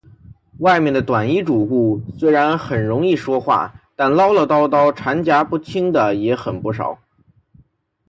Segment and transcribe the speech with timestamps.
[0.57, 6.97] 外面的短衣主顾，虽然容易说话，但唠唠叨叨缠夹不清的也很不少。